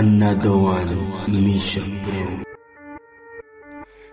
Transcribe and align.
Another 0.00 0.56
one, 0.56 0.96
Misha 1.28 1.82
Bro. 1.82 2.42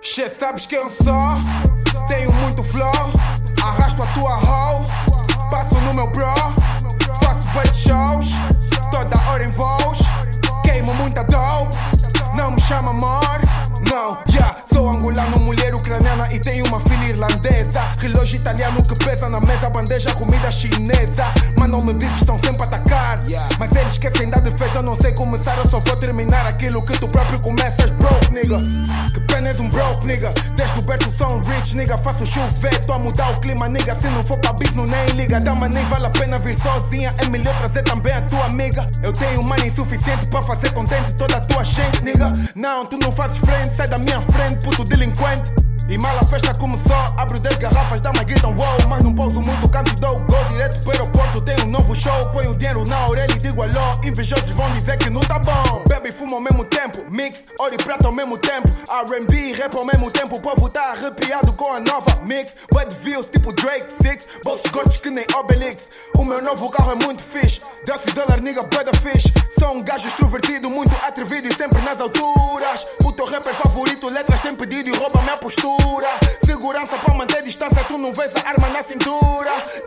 Che, 0.02 0.30
sabes 0.30 0.66
quem 0.68 0.80
eu 0.80 0.90
sou? 0.90 2.06
Tenho 2.10 2.34
muito 2.34 2.62
flow, 2.62 2.92
angolano, 15.18 15.40
mulher 15.40 15.74
ucraniana 15.74 16.32
e 16.32 16.40
tenho 16.40 16.66
uma 16.68 16.80
filha 16.82 17.06
irlandesa, 17.06 17.90
relógio 18.00 18.38
italiano 18.38 18.82
que 18.84 18.96
pesa 19.04 19.28
na 19.28 19.40
mesa, 19.40 19.70
bandeja, 19.70 20.14
comida 20.14 20.52
chinesa, 20.52 21.34
mandam-me 21.58 21.94
bifes, 21.94 22.20
estão 22.20 22.38
sempre 22.38 22.62
a 22.62 22.66
atacar, 22.66 23.24
mas 23.60 23.76
eles 23.76 23.94
esquecem 23.94 24.30
da 24.30 24.38
defesa, 24.40 24.76
eu 24.76 24.84
não 24.84 24.96
sei 25.00 25.12
começar, 25.14 25.58
eu 25.58 25.70
só 25.70 25.80
vou 25.80 25.96
terminar 25.96 26.46
aquilo 26.46 26.82
que 26.84 26.98
tu 27.00 27.08
próprio 27.08 27.40
começas, 27.42 27.90
broke 27.92 28.32
nigga, 28.32 28.62
que 29.28 29.34
pena 29.34 29.50
és 29.50 29.60
um 29.60 29.70
broke 29.70 30.06
nigga, 30.06 30.30
desde 30.56 30.80
o 30.80 30.82
berço 30.84 31.12
sou 31.16 31.38
um 31.38 31.42
rich 31.42 31.76
nigga, 31.76 31.98
faço 31.98 32.26
chover, 32.26 32.80
tô 32.86 32.94
a 32.94 33.00
mudar 33.00 33.30
o 33.32 33.42
clima 33.42 33.68
nigga, 33.68 33.96
se 33.96 34.10
não 34.10 34.24
for 34.24 34.40
pra 34.40 34.54
não 34.76 34.86
nem 34.86 35.06
liga, 35.16 35.40
dama 35.40 35.68
nem 35.68 35.84
vale 35.86 36.06
a 36.06 36.10
pena 36.10 36.40
vir 36.40 36.58
sozinha, 36.60 37.14
é 37.20 37.26
melhor 37.28 37.56
trazer 37.58 37.84
também 37.84 38.14
a 38.14 38.22
tua 38.22 38.46
amiga, 38.46 38.88
eu 39.04 39.12
tenho 39.14 39.44
money 39.44 39.70
suficiente 39.70 40.28
pra 40.28 40.42
fazer 40.44 40.72
contente 40.74 41.14
toda 41.16 41.38
a 41.38 41.42
tua 41.42 41.64
gente 41.64 42.04
nigga, 42.04 42.34
não, 42.56 42.86
tu 42.86 42.98
não 42.98 43.12
fazes 43.12 43.38
frente, 43.38 43.76
sai 43.76 43.88
da 43.88 43.98
minha 43.98 44.20
frente, 44.20 44.64
puto 44.64 44.84
delinquente. 44.84 45.68
E 45.90 45.98
mal 45.98 46.18
a 46.18 46.26
festa 46.26 46.54
começou, 46.56 46.98
abro 47.16 47.40
10 47.40 47.60
garrafas, 47.60 48.02
dá-me 48.02 48.22
gritam 48.26 48.54
wow 48.58 48.90
Mas 48.90 49.06
não 49.06 49.16
pouso 49.16 49.40
muito, 49.40 49.70
canto 49.70 49.96
dou 50.02 50.20
gol 50.20 50.44
direto 50.50 50.82
pro 50.82 50.92
aeroporto. 50.92 51.40
Tenho 51.40 51.64
um 51.64 51.70
novo 51.70 51.96
show, 51.96 52.30
ponho 52.32 52.54
dinheiro 52.56 52.84
na 52.84 53.08
orelha 53.08 53.32
e 53.32 53.38
digo 53.38 53.62
alô. 53.62 53.98
Invejosos 54.04 54.50
vão 54.50 54.70
dizer 54.72 54.98
que 54.98 55.10
não 55.10 55.22
tá 55.22 55.40
bom 55.40 55.87
fumo 56.18 56.36
ao 56.36 56.42
mesmo 56.42 56.66
tempo, 56.66 57.06
mix, 57.12 57.44
ouro 57.60 57.76
e 57.76 57.78
prata 57.78 58.08
ao 58.08 58.12
mesmo 58.12 58.38
tempo. 58.38 58.68
R&B 58.90 59.54
rap 59.54 59.76
ao 59.78 59.86
mesmo 59.86 60.12
tempo, 60.12 60.36
o 60.36 60.42
povo 60.42 60.68
tá 60.70 60.92
arrepiado 60.92 61.54
com 61.54 61.74
a 61.74 61.80
nova. 61.80 62.18
Mix 62.28 62.54
Bad 62.74 62.94
views 63.04 63.28
tipo 63.32 63.54
Drake, 63.54 63.86
Six, 64.02 64.28
bolsos 64.44 64.70
gotes 64.72 64.98
que 64.98 65.10
nem 65.10 65.26
Obelix 65.36 65.78
O 66.18 66.26
meu 66.26 66.42
novo 66.42 66.70
carro 66.70 66.92
é 66.92 67.06
muito 67.06 67.24
fixe, 67.24 67.62
12 67.86 68.12
dólar 68.14 68.42
nigga, 68.42 68.62
bué 68.64 68.84
fixe 69.00 69.32
Sou 69.58 69.74
um 69.74 69.82
gajo 69.82 70.08
extrovertido, 70.08 70.70
muito 70.70 70.94
atrevido 71.06 71.48
e 71.48 71.56
sempre 71.56 71.82
nas 71.82 72.00
alturas 72.00 72.86
O 73.06 73.14
teu 73.14 73.26
rapper 73.26 73.56
favorito, 73.56 74.10
letras 74.10 74.42
tem 74.42 74.56
pedido 74.56 74.90
e 74.90 74.98
rouba 74.98 75.22
minha 75.22 75.38
postura 75.38 76.08
Segurança 76.46 76.98
pra 77.00 77.14
manter 77.14 77.44
distância, 77.44 77.84
tu 77.86 77.98
não 77.98 78.14
vês 78.14 78.34
a 78.36 78.50
arma 78.50 78.70
na 78.70 78.84
cintura. 78.84 79.37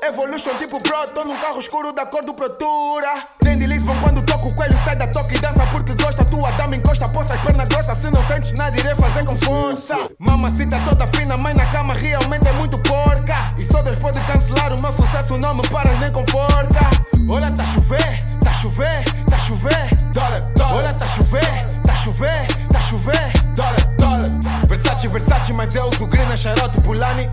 Evolution 0.02 0.54
tipo 0.56 0.82
Pro, 0.82 1.10
tô 1.14 1.24
num 1.24 1.38
carro 1.38 1.58
escuro 1.58 1.92
da 1.92 2.06
cor 2.06 2.24
do 2.24 2.32
Protura. 2.32 3.28
Nem 3.44 3.58
Lisbon 3.58 3.94
quando 4.00 4.22
toco 4.22 4.48
o 4.48 4.54
coelho, 4.54 4.78
sai 4.84 4.96
da 4.96 5.06
toca 5.06 5.34
e 5.34 5.38
dança 5.38 5.66
porque 5.66 5.94
gosta. 5.94 6.24
Tua 6.24 6.50
dama 6.52 6.74
encosta, 6.74 7.06
poça 7.08 7.34
as 7.34 7.42
pernas 7.42 7.68
grossas. 7.68 7.98
Se 8.00 8.10
não 8.10 8.26
sentes 8.26 8.52
nada, 8.54 8.78
irei 8.78 8.94
fazer 8.94 9.24
com 9.26 9.36
força. 9.36 9.94
Mamacita 10.18 10.80
toda 10.88 11.06
fina, 11.08 11.36
mãe 11.36 11.52
na 11.52 11.66
cama 11.66 11.92
realmente 11.92 12.48
é 12.48 12.52
muito 12.52 12.78
porca. 12.78 13.46
E 13.58 13.70
só 13.70 13.82
Deus 13.82 13.96
pode 13.96 14.20
cancelar 14.20 14.72
o 14.72 14.80
meu 14.80 14.92
sucesso, 14.94 15.36
não 15.36 15.54
me 15.54 15.68
paras 15.68 15.98
nem 15.98 16.10
com 16.10 16.26
forca. 16.28 16.80
Olha, 17.28 17.50
tá 17.50 17.64
chover, 17.66 18.38
tá 18.40 18.52
chover, 18.54 19.04
tá 19.26 19.38
chover. 19.38 19.94
Dólar, 20.12 20.40
dólar. 20.56 20.74
Olha, 20.76 20.94
tá 20.94 21.06
chover, 21.06 21.66
tá 21.84 21.94
chover, 21.94 22.46
tá 22.72 22.80
chover. 22.80 23.32
Dólar, 23.54 23.96
dólar. 23.98 24.30
Versace, 24.66 25.08
Versace, 25.08 25.52
mas 25.52 25.74
eu 25.74 25.84
uso 25.84 26.06
grina, 26.06 26.36
charote, 26.36 26.80
pulani. 26.80 27.28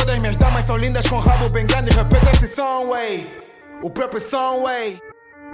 Todas 0.00 0.18
minhas 0.18 0.36
damas 0.36 0.64
são 0.64 0.78
lindas 0.78 1.06
com 1.06 1.18
rabo 1.18 1.46
bem 1.50 1.66
grande. 1.66 1.90
Repete 1.90 2.30
esse 2.34 2.54
som, 2.54 2.88
way. 2.88 3.28
O 3.82 3.90
próprio 3.90 4.18
som, 4.18 4.62
way. 4.62 4.98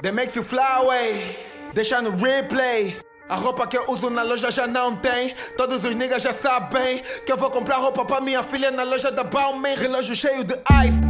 They 0.02 0.12
make 0.12 0.36
you 0.36 0.44
fly 0.44 0.62
away. 0.78 1.36
Deixa 1.74 2.01
no 2.01 2.12
replay. 2.17 2.96
A 3.29 3.35
roupa 3.35 3.67
que 3.67 3.77
eu 3.77 3.85
uso 3.90 4.08
na 4.08 4.23
loja 4.23 4.52
já 4.52 4.68
não 4.68 4.95
tem. 4.95 5.35
Todos 5.56 5.83
os 5.83 5.96
niggas 5.96 6.23
já 6.23 6.33
sabem 6.33 7.02
que 7.24 7.33
eu 7.33 7.36
vou 7.36 7.51
comprar 7.51 7.79
roupa 7.79 8.05
pra 8.05 8.20
minha 8.20 8.40
filha 8.45 8.70
na 8.70 8.85
loja 8.85 9.11
da 9.11 9.24
Balmain. 9.24 9.74
Relógio 9.74 10.14
cheio 10.14 10.45
de 10.45 10.55
ice. 10.86 11.01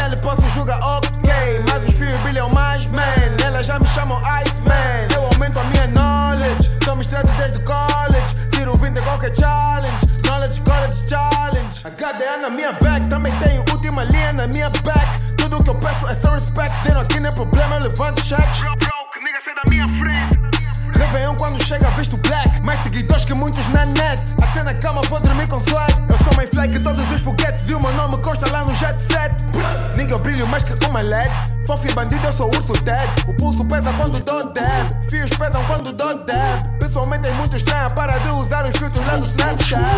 Nele 0.00 0.22
posso 0.22 0.48
jogar 0.50 0.78
ok, 0.78 1.32
mas 1.68 1.84
os 1.84 1.98
fios 1.98 2.14
brilham 2.22 2.48
mais, 2.50 2.86
man. 2.86 3.02
Elas 3.44 3.66
já 3.66 3.80
me 3.80 3.86
chamam 3.88 4.16
Iceman. 4.18 4.35
Minha 12.66 12.72
back. 12.72 13.06
Também 13.08 13.32
tenho 13.38 13.60
última 13.70 14.04
linha 14.04 14.32
na 14.32 14.46
minha 14.48 14.68
back. 14.82 15.32
Tudo 15.36 15.62
que 15.62 15.70
eu 15.70 15.74
peço 15.74 16.08
é 16.08 16.16
só 16.16 16.34
respect. 16.34 16.82
Tendo 16.82 17.00
aqui 17.00 17.20
nem 17.20 17.32
problema, 17.32 17.76
eu 17.76 17.82
levanto 17.82 18.22
cheques. 18.22 18.60
Broke, 18.60 19.22
nigga, 19.22 19.38
sai 19.44 19.54
da 19.54 19.62
minha 19.68 19.88
frente. 19.88 20.46
Réveillon 20.94 21.34
quando 21.34 21.62
chega 21.62 21.90
visto 21.90 22.16
black 22.18 22.62
Mais 22.62 22.80
seguidores 22.84 23.24
que 23.24 23.34
muitos 23.34 23.66
na 23.68 23.84
net 23.86 24.22
Até 24.40 24.62
na 24.62 24.72
cama 24.72 25.02
vou 25.02 25.20
dormir 25.20 25.46
com 25.48 25.56
swag 25.68 25.92
Eu 26.08 26.16
sou 26.24 26.34
mais 26.36 26.48
fly 26.48 26.68
que 26.68 26.78
todos 26.78 27.02
os 27.10 27.20
foguetes 27.20 27.68
E 27.68 27.74
o 27.74 27.80
meu 27.80 27.92
nome 27.92 28.16
consta 28.22 28.50
lá 28.50 28.64
no 28.64 28.72
jet 28.72 28.98
set 29.00 29.34
Ninguém 29.96 30.16
eu 30.16 30.18
brilho 30.22 30.48
mais 30.48 30.62
que 30.62 30.72
uma 30.86 31.00
LED 31.00 31.30
Fofo 31.66 31.86
e 31.86 31.92
bandido 31.92 32.24
eu 32.24 32.32
sou 32.32 32.46
urso 32.46 32.72
Ted 32.84 33.10
O 33.26 33.34
pulso 33.34 33.66
pesa 33.66 33.92
quando 33.94 34.20
dou 34.20 34.52
dab 34.52 35.10
Fios 35.10 35.28
pesam 35.30 35.64
quando 35.66 35.92
dou 35.92 36.24
dab 36.24 36.78
Pessoalmente 36.78 37.28
é 37.28 37.34
muito 37.34 37.56
estranha 37.56 37.90
Para 37.90 38.16
de 38.18 38.28
usar 38.30 38.64
os 38.64 38.78
filtros 38.78 39.04
lá 39.06 39.18
no 39.18 39.26
Snapchat 39.26 39.95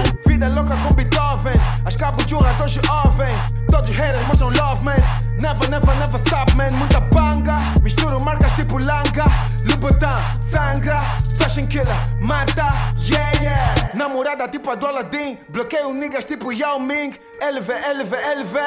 Never 6.18 6.26
stop 6.26 6.56
man 6.56 6.74
Muita 6.78 7.00
banga 7.00 7.74
Misturo 7.82 8.20
marcas 8.20 8.52
tipo 8.52 8.78
Langa. 8.78 9.24
Louboutin, 9.66 10.08
sangra. 10.50 11.00
Fashion 11.38 11.66
killer, 11.66 12.02
mata. 12.20 12.90
Yeah, 13.00 13.42
yeah. 13.42 13.90
Namorada 13.94 14.48
tipo 14.48 14.70
a 14.70 14.74
do 14.74 14.86
Aladdin. 14.86 15.38
Bloqueio 15.48 15.92
niggas 15.94 16.24
tipo 16.24 16.52
Yao 16.52 16.78
Ming. 16.78 17.14
LV, 17.40 17.70
LV, 17.70 18.16
LV 18.40 18.58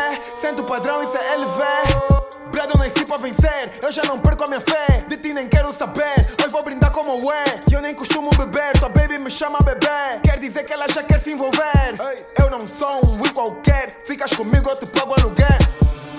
Sento 0.41 0.61
o 0.61 0.65
padrão, 0.65 1.03
isso 1.03 1.17
é 1.17 1.35
LV 1.37 2.11
Brado 2.51 2.77
nasci 2.77 3.05
pra 3.05 3.15
vencer, 3.15 3.79
eu 3.81 3.91
já 3.93 4.03
não 4.03 4.19
perco 4.19 4.43
a 4.43 4.47
minha 4.47 4.59
fé. 4.59 5.05
De 5.07 5.15
ti 5.15 5.33
nem 5.33 5.47
quero 5.47 5.73
saber, 5.73 6.03
hoje 6.37 6.51
vou 6.51 6.63
brindar 6.65 6.91
como 6.91 7.31
é. 7.31 7.45
E 7.69 7.73
eu 7.73 7.81
nem 7.81 7.95
costumo 7.95 8.29
beber, 8.31 8.73
tua 8.77 8.89
baby 8.89 9.19
me 9.19 9.31
chama 9.31 9.57
bebê. 9.59 9.87
Quer 10.21 10.37
dizer 10.37 10.65
que 10.65 10.73
ela 10.73 10.85
já 10.89 11.01
quer 11.01 11.21
se 11.23 11.31
envolver. 11.31 11.93
Eu 12.37 12.49
não 12.49 12.59
sou 12.67 13.05
um 13.05 13.21
Will 13.21 13.33
qualquer, 13.33 13.87
ficas 14.03 14.31
comigo, 14.31 14.69
eu 14.69 14.75
te 14.75 14.91
pago 14.91 15.13
aluguel. 15.13 15.47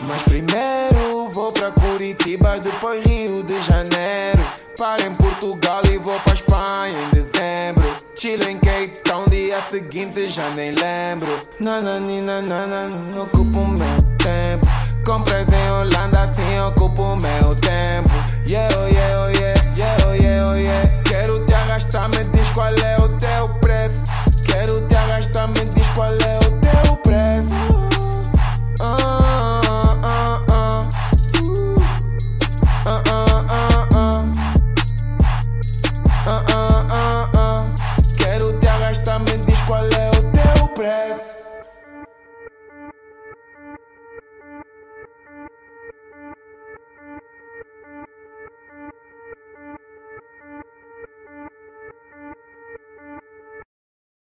Mas 0.09 0.23
primeiro 0.23 0.72
pra 1.63 1.71
Curitiba, 1.71 2.59
depois 2.59 3.05
Rio 3.07 3.43
de 3.45 3.55
Janeiro. 3.61 4.45
Paro 4.77 5.03
em 5.03 5.15
Portugal 5.15 5.81
e 5.93 5.99
vou 5.99 6.19
pra 6.21 6.35
Espanha 6.35 6.99
em 6.99 7.11
dezembro. 7.11 7.95
Chilo 8.17 8.49
em 8.49 8.59
Cape 8.59 8.99
Town, 9.05 9.25
dia 9.27 9.63
seguinte 9.71 10.29
já 10.29 10.49
nem 10.51 10.73
lembro. 10.73 11.39
Nananina, 11.61 12.43
nanana, 12.43 13.23
ocupo 13.23 13.61
meu 13.61 13.97
tempo. 14.19 14.67
Compras 15.07 15.47
em 15.53 15.71
Holanda, 15.71 16.25
assim 16.25 16.59
ocupo 16.61 17.17
meu 17.17 17.55
tempo. 17.55 18.11
Yeah, 18.49 18.75
oh 18.79 18.89
yeah, 18.89 19.21
oh 19.21 19.29
yeah, 19.31 19.55
yeah, 19.77 20.07
oh 20.09 20.15
yeah, 20.15 20.49
oh 20.49 20.57
yeah. 20.57 21.03
Quero 21.05 21.45
te 21.47 21.55
arrastar, 21.55 22.09
me 22.11 22.25
diz 22.25 22.51
qual 22.51 22.75
é 22.75 22.82